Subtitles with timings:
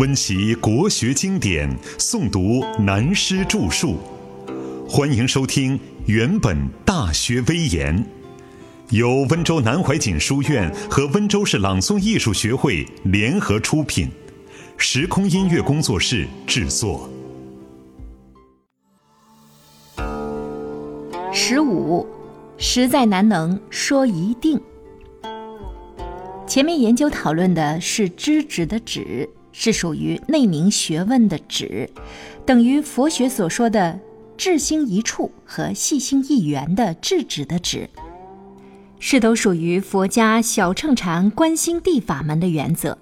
[0.00, 3.98] 温习国学经典，诵读南师著述。
[4.88, 6.56] 欢迎收听《原本
[6.86, 7.94] 大学威严》，
[8.96, 14.08] 由温州南怀瑾书院和温州市朗诵艺术学会联合出品，
[14.78, 17.06] 时空音乐工作室制作。
[21.30, 22.06] 十五，
[22.56, 24.58] 实在难能说一定。
[26.46, 31.88] 前面研究讨论的是知止的止，是属于内明学问的止，
[32.46, 33.98] 等于佛学所说的
[34.36, 37.88] 智心一处和细心一缘的智止的止，
[38.98, 42.96] 是都属于佛家小乘禅观心地法门的原则。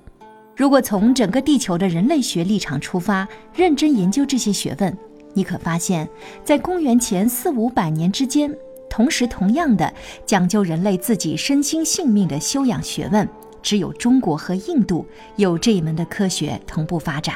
[0.56, 4.96] 如果从整个地球的人类学立场出发，认真研究这些学问，
[5.34, 6.08] 你可发现，
[6.42, 8.52] 在公元前四五百年之间。
[8.90, 9.92] 同时，同样的
[10.26, 13.28] 讲究人类自己身心性命的修养学问，
[13.62, 17.34] 只有中国和印度有这一门的科学同步发展。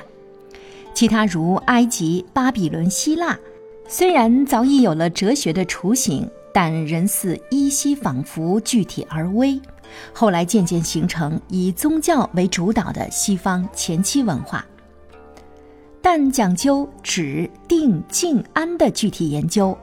[0.94, 3.38] 其他如埃及、巴比伦、希腊，
[3.88, 9.60] 虽然早已有了哲学的雏形，但仍似依稀仿佛，具体而微。
[10.12, 14.64] 后来渐渐形成以宗教为主导的西方前期文化，
[16.00, 19.76] 但讲究止、定、静、安的具体研究。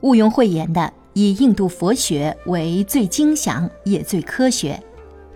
[0.00, 4.80] 毋庸讳言的，以印度佛学为最精详也最科学。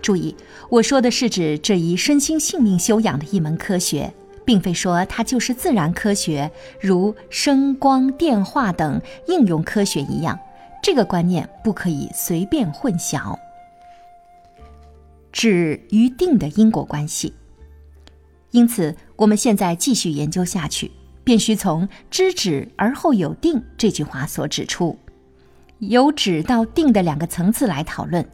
[0.00, 0.34] 注意，
[0.68, 4.12] 我说的是指这一身心性命修养的一门科学，
[4.44, 10.38] 并非说它就是自然科学，如声光电化等应用科学一样。
[10.82, 13.38] 这个观念不可以随便混淆。
[15.32, 17.34] 止与定的因果关系，
[18.50, 20.90] 因此我们现在继续研究下去。
[21.22, 24.98] 便需从“知止而后有定”这句话所指出，
[25.78, 28.26] 由止到定的两个层次来讨论。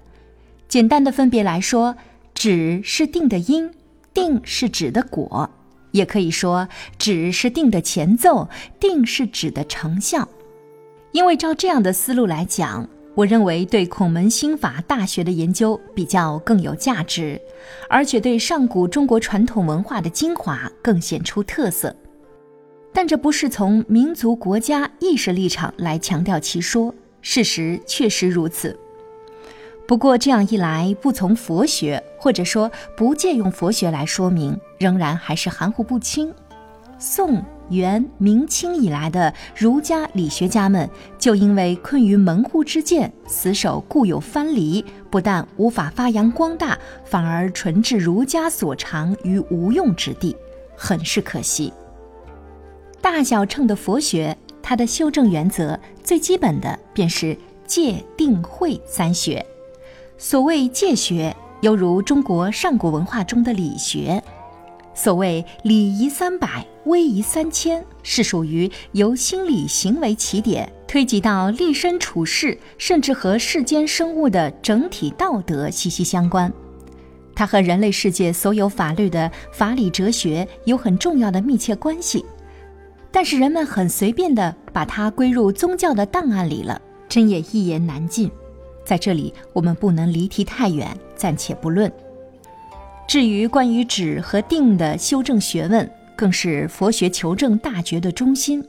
[0.69, 1.97] 简单的分别来说，
[2.35, 3.71] 止是定的因，
[4.13, 5.49] 定是止的果；
[5.93, 8.49] 也可以说，止是定的前奏，
[8.81, 10.29] 定是止的成效。
[11.13, 17.41] 因为照这样的思路来讲，我认为对孔门心法大学的研究比较更有价值，
[17.89, 21.95] 而且对上古中国传统文化的精华更显出特色。
[22.93, 28.79] 但这不是从民族国家意识立场来强调其说，事实确实如此。
[29.87, 36.35] 不过这样一来，不从佛学或者说不借用佛学来说明，仍然还是含糊不清。
[36.99, 40.89] 宋、元、明清以来的儒家理学家们，
[41.19, 50.35] 就因为困于门户之见，死守固有藩篱，不但无法发扬光大，反而纯治儒家所长于无用之地，
[50.77, 51.73] 很是可惜。
[53.01, 57.37] 大小乘的佛学，它的修正原则最基本的便是
[57.67, 59.45] 戒定慧三学。
[60.19, 64.19] 所谓戒学，犹如中国上古文化中的理学；
[64.95, 76.51] 所谓礼仪三百，威仪三千，是属于由心理行为起点，推及到立身处世，甚至和世间生物的整体道德息息相关。
[77.35, 82.25] 它和人类世界所有法律的法理哲学有很重要的密切关系。
[83.13, 88.31] 但是人们很随便地把它归入宗教的档案里了，真也一言难尽。
[88.87, 91.93] 在这里，我们不能离题太远，暂且不论。
[93.09, 98.65] 至于关于止和定的修正学问，更是佛学求证大觉的中心。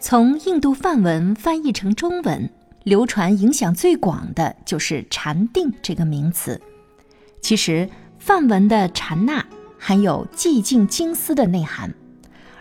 [0.00, 2.48] 从印度梵文翻译成中文，
[2.84, 6.60] 流传影响最广的就是“禅定”这个名词。
[7.40, 7.88] 其实，
[8.18, 9.44] 梵文的“禅那”
[9.78, 11.92] 含有寂静静思的内涵。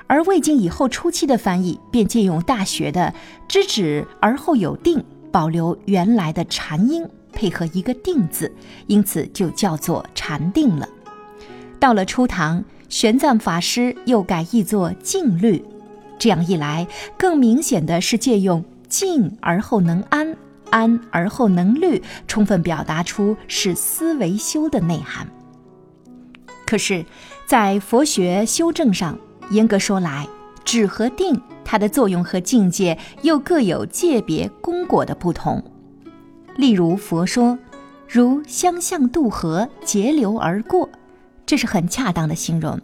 [0.08, 3.14] 而魏晋以后初期的翻译便借用《大学》的
[3.48, 8.52] “知止而后有定”，保留原来的禅音，配合一个“定”字，
[8.88, 10.88] 因此就叫做禅定了。
[11.80, 15.64] 到了初唐，玄奘法师又改译作静虑，
[16.18, 16.88] 这样一来，
[17.18, 20.36] 更明显的是借用“静而后能安，
[20.72, 25.28] 安而后能虑”，充分表达出是思维修的内涵。
[26.66, 27.06] 可是，
[27.46, 29.18] 在佛学修正上，
[29.52, 30.28] 严格说来，
[30.66, 35.62] 止和定，它的作用和境界又各有界别功果的不同。
[36.56, 37.60] 例如，佛说，
[38.08, 40.90] 如相向渡河，截流而过，
[41.46, 42.80] 这是很恰当的形容。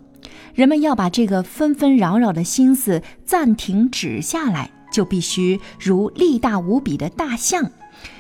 [0.54, 7.72] 人们要把这个纷纷扰扰的心思暂停止下来，就必须如力大无比的大象，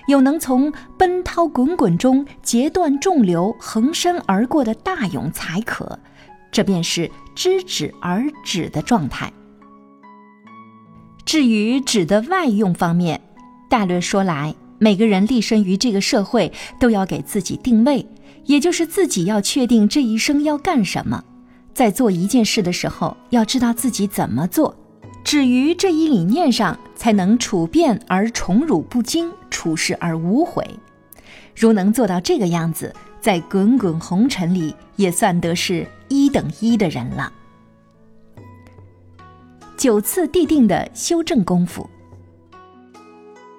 [0.08, 6.00] 有能从奔涛滚滚中截断众流，横身而过的大勇才可。
[6.54, 9.32] 这便是知止而止的状态。
[11.26, 13.20] 至于纸的外用方面，
[13.70, 18.06] 大略说来，每个人立身于这个社会，都要给自己定位，
[18.46, 21.24] 也就是自己要确定这一生要干什么。
[21.74, 24.76] 在做一件事的时候，要知道自己怎么做，
[25.24, 30.64] 止于这一理念上，才能处变而宠辱不惊，处事而无悔。
[31.56, 37.32] 如能做到这个样子，在滚滚红尘里也算得是一等一的人了。
[39.84, 41.86] 九次地定的修正功夫。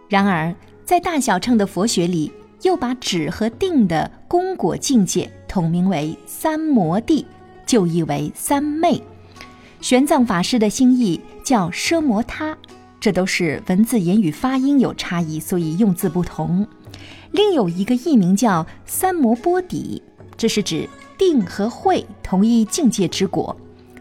[0.08, 2.32] 然而，在大小乘的佛学里，
[2.62, 7.26] 又把止和定的功果境界统名为三摩地。
[7.66, 9.02] 就译为三昧，
[9.82, 12.56] 玄奘法师的心意叫奢摩他，
[12.98, 16.66] 这都是文字、言语、发音有差异，所以用字不同。
[17.32, 20.02] 另有一个译名叫三摩波底，
[20.38, 20.88] 这是指
[21.18, 23.54] 定和慧同一境界之果，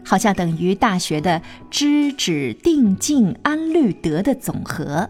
[0.04, 1.40] 好像等于大学的
[1.70, 5.08] 知止定静安律德的总和。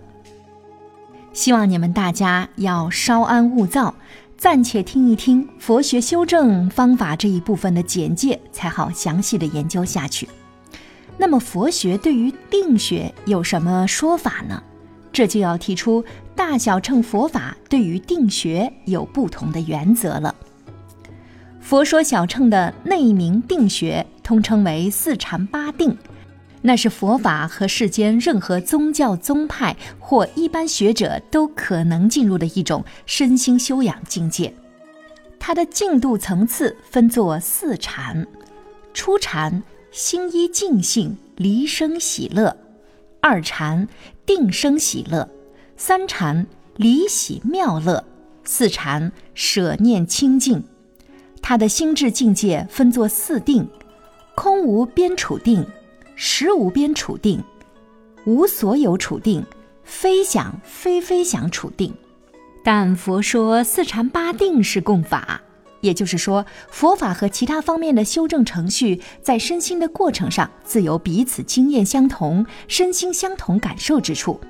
[1.32, 3.94] 希望你们大家要稍安勿躁。
[4.37, 10.29] 暂且听一听佛学修正方法这一部分的简介，才好详细的研究下去。
[11.17, 14.62] 那么，佛学对于定学有什么说法呢？
[15.12, 16.05] 这就要提出
[16.35, 20.35] 大小乘佛法对于定学有不同的原则了。
[21.64, 25.96] 佛说小乘的内明定学，通称为四禅八定。
[26.61, 34.55] 那是佛法和世间任何宗教宗派或一般学者都可能进入的一种身心修养境界。
[35.40, 38.26] 它的进度层次分作四禅：
[38.93, 42.55] 初禅心一静性，离生喜乐；
[43.22, 43.88] 二禅
[44.26, 45.26] 定生喜乐；
[45.78, 46.46] 三禅
[46.76, 48.05] 离喜妙乐；
[48.44, 50.62] 四禅舍念清净。
[51.46, 53.69] 他的心智境界分作四定：
[54.35, 55.62] 空无边处定。
[56.17, 57.44] 实无边处定，
[58.25, 59.44] 无所有处定，
[59.82, 61.93] 非想非非想处定。
[62.64, 65.43] 但佛说四禅八定是共法，
[65.82, 74.41] 也就是说，佛法和其他方面的修正程序，在身心的过程上自有彼此经验相同、身心相同感受之处。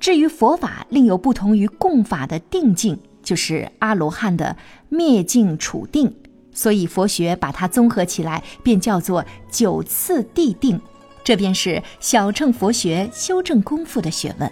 [0.00, 4.56] 至于佛法另有不同于共法的定境，就是阿罗汉的
[4.88, 6.14] 灭境处定。
[6.52, 10.80] 所以佛学把它综合起来，便叫做九次地定，
[11.24, 14.48] 这便是小乘佛学修正功夫的学问。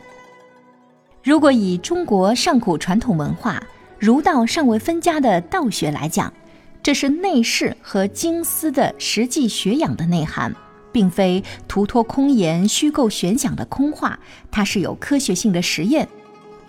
[1.22, 3.62] 如果以中国上古传统文化
[4.00, 6.32] 儒道尚未分家的道学来讲，
[6.82, 10.52] 这是内视和经思的实际学养的内涵，
[10.90, 14.18] 并非徒托空言、虚构玄想的空话，
[14.50, 16.08] 它是有科学性的实验，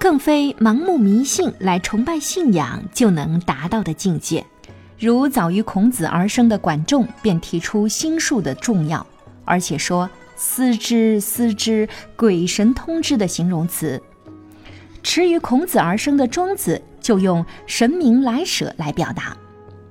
[0.03, 4.45] 更非盲目迷信来崇拜信仰就能达到的境界。
[4.99, 9.07] 如早于孔子而生的管仲，便提出心术的重要，
[9.45, 14.01] 而且说“思之，思之，鬼神通之”的形容词。
[15.03, 19.37] 迟于孔子而生的庄子，就用“神明来舍”来表达。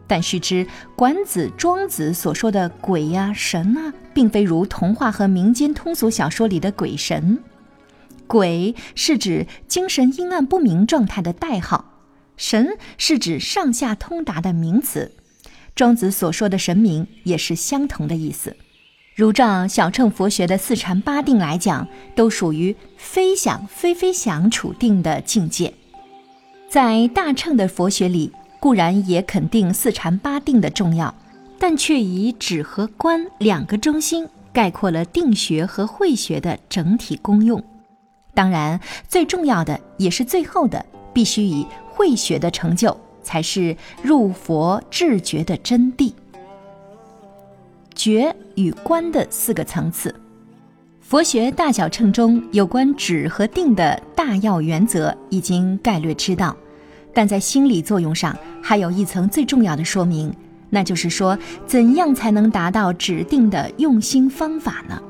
[0.06, 7.38] 但须知，管子、庄子所说的鬼呀、神啊，并非如童话和民间通俗小说里的鬼神。
[8.32, 11.84] 鬼是指精神阴暗不明状态的代号。
[12.38, 15.12] 神是指上下通达的名词，
[15.74, 18.56] 庄子所说的神明也是相同的意思。
[19.14, 25.74] 如照小乘佛学的四禅八定来讲，都属于非想非非想处定的境界。
[26.70, 31.14] 在大乘的佛学里，固然也肯定四禅八定的重要，
[31.58, 37.62] 但却以止和观两个中心概括了定学和慧学的整体功用。
[38.34, 41.66] 当然，最重要的也是最后的，必须以。
[41.94, 46.10] 慧学的成就，才是入佛智觉的真谛。
[47.94, 50.12] 觉与观的四个层次，
[51.02, 56.56] 佛学大小乘中有关止和定的大要原则已经概略知道，
[57.12, 60.34] 但在心理作用上还有一层最重要的说明，
[60.70, 65.00] 那就是说怎样才能达到指定的用心方法呢？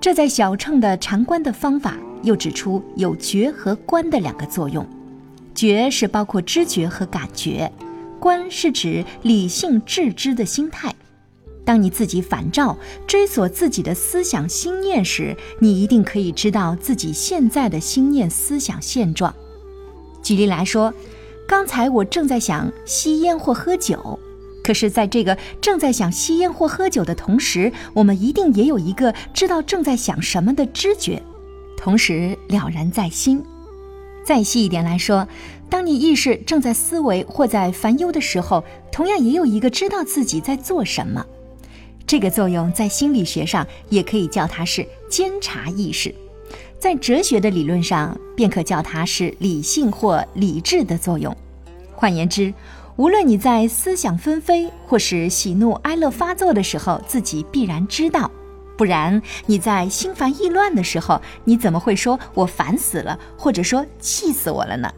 [0.00, 4.84] 这在小乘的禅观的方法又指出有觉和观的两个作用。
[5.54, 7.70] 觉是包括知觉和感觉，
[8.18, 10.92] 观是指理性致知的心态。
[11.64, 12.76] 当你自己反照、
[13.06, 19.32] 追索自己的思想心念时，你一定可以知道自己现在的心念思想现状。
[20.22, 20.92] 举例来说，
[21.46, 24.18] 刚才我正在想吸烟或喝酒，
[24.62, 31.22] 可是在这个正在想吸烟或喝酒的同时，我们一定也有一个知道正在想什么的知觉，
[31.84, 33.44] 同时了然在心。
[34.24, 35.28] 再细一点来说，
[35.68, 41.22] 当你意识正在思维或在烦忧的时候，同样也有一个知道自己在做什么。
[42.06, 46.14] 这个作用在心理学上也可以叫它是监察意识，
[46.78, 51.36] 在哲学的理论上便可叫它是理性或理智的作用。
[51.92, 52.54] 换言之，
[52.96, 58.30] 无论你在思想纷飞或是喜怒哀乐发作的时候，自己必然知道；
[58.76, 64.90] 不然，你在心烦意乱的时候，你怎么会说我烦死了，或者说气死我了呢？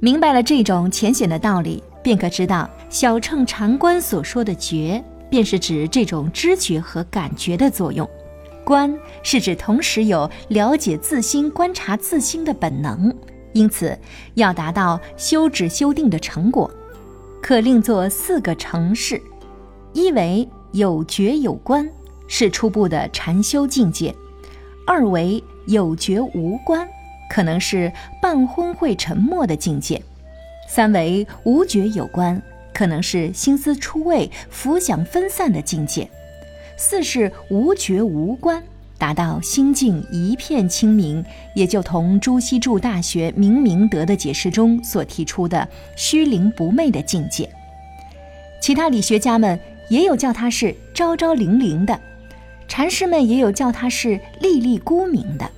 [0.00, 8.06] 明白了这种浅显的道理，便可知道小乘禅观所说的觉，便是指这种知觉和感觉的作用；
[8.64, 13.14] 观是指同时有了解自心、观察自心的本能。
[13.52, 13.98] 因此，
[14.34, 16.70] 要达到修止修定的成果，
[17.42, 19.20] 可另作四个程式：
[19.92, 21.86] 一为有觉有观，
[22.32, 24.14] 是初步的禅修境界；
[24.86, 26.88] 二为有觉无观，
[27.28, 30.00] 可能是半昏会沉默的境界；
[30.68, 32.40] 三为无觉有观，
[32.72, 36.04] 可能是心思出位、浮想分散的境界；
[36.78, 38.62] 四是无觉无观。
[38.96, 47.50] 达到心境一片清明，也就同朱熹著《大学》明明德的解释中所提出的虚灵不昧的境界。
[48.60, 49.58] 其他理学家们
[49.88, 51.98] 也有叫它是昭昭灵灵的，
[52.70, 55.50] 禅师们也有叫他是历历孤名的。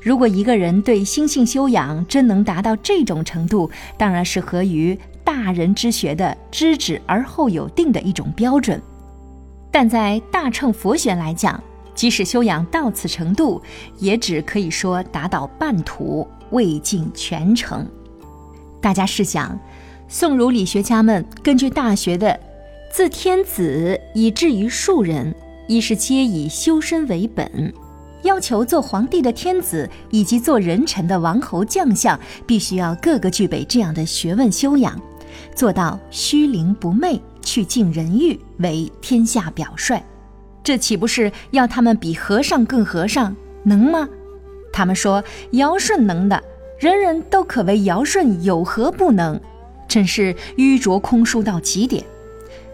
[0.00, 8.80] 如果一个人对心性修养真能达到这种程度，当然是合于大人之学的知止而后有定的一种标准。
[9.70, 11.62] 但在大乘佛学来讲，
[11.94, 13.60] 即使修养到此程度，
[13.98, 17.86] 也只可以说达到半途，未尽全程。
[18.80, 19.60] 大家试想，
[20.08, 22.40] 宋儒理学家们根据《大学》的
[22.90, 25.34] “自天子以至于庶人，
[25.70, 27.72] 一是皆以修身为本”，
[28.24, 35.00] 要求做皇帝的天子以及做人臣的王侯将相，必须要个个具备这样的学问修养，
[35.54, 40.02] 做到虚灵不昧，去尽人欲，为天下表率。
[40.64, 44.08] 这岂不是要他们比和尚更和尚，能吗？
[44.72, 45.22] 他们说
[45.52, 46.42] 尧舜能的，
[46.80, 49.40] 人人都可为尧舜，有何不能？
[49.86, 52.04] 真是愚拙空疏到极点。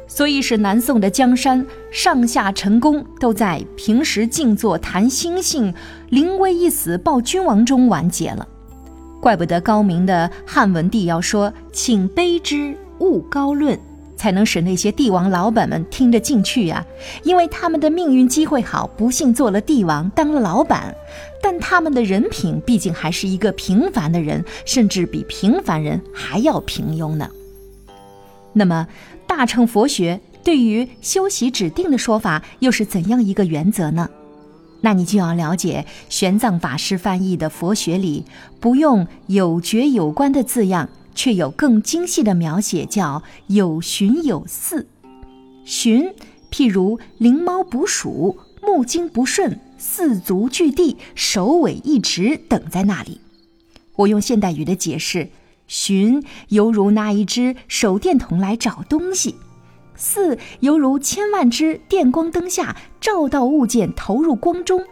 [0.06, 5.74] 所以使南宋的江山上下臣工都在平时静坐谈心性，
[6.10, 8.46] 临危一死报君王中完结了。
[9.20, 13.78] 怪不得高明的汉文帝要说：“请卑之，勿高论。”
[14.16, 16.82] 才能使那些帝王老板们听得进去呀，
[17.22, 20.94] 因为他们的命运机会好，不幸做了帝王，当了老板，
[21.42, 27.28] 但他们的人品毕竟还是一个平凡的人，甚至比平凡人还要平庸呢。
[28.54, 28.88] 那么，
[29.36, 34.08] 大乘佛学对于修习指定的说法又是怎样一个原则呢？
[34.80, 38.24] 那你就要了解玄奘法师翻译的佛学里
[38.60, 40.88] 不用有觉有观的字样。
[41.14, 44.86] 却有更精细的描写，叫有寻有似。
[45.64, 46.12] 寻，
[46.50, 53.22] 譬如灵猫捕鼠，目睛不顺，四足俱地，首尾一直等在那里。
[53.96, 55.30] 我用现代语的解释，
[55.66, 59.36] 寻犹如拿一只手电筒来找东西，
[59.94, 64.84] 似犹如千万只电光灯下照到物件，投入光中。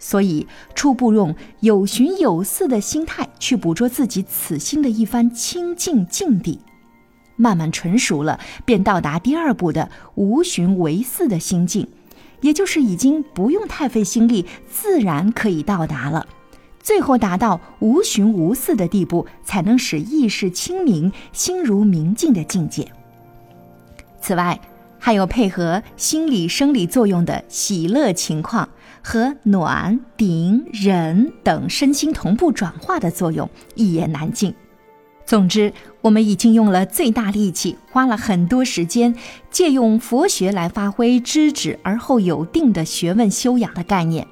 [0.00, 6.60] 所以，初步用有寻有似的心态去捕捉自己此心的一番清净境地，
[7.34, 11.88] 慢慢纯熟了，便到达第二步的无寻为似的心境，
[12.42, 16.24] 也就是已经不用太费心力，自然可以到达了。
[16.82, 22.86] 最后达到无寻无似的地步，才能使意识清明、心如明镜的境界。
[24.20, 24.60] 此外，
[24.98, 28.68] 还有配合心理生理作用的喜乐情况
[29.02, 34.54] 和暖、顶、忍等身心同步转化的作用，一言难尽。
[35.24, 39.14] 总之，我们已经用了最大力气，花了很多时间，
[39.50, 44.26] 借用佛学来发挥知止而后有定的学问修养的概念，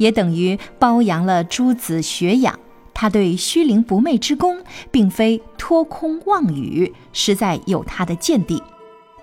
[0.00, 2.58] 也等于包扬了诸子学养。
[2.94, 8.62] 他对虚灵不昧之功，并非托空妄语，实在有他的见地。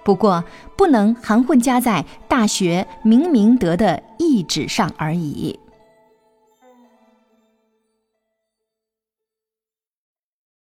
[0.04, 0.44] 不过，
[0.78, 5.60] 不能含混加在《大学》明明德的意旨上而已。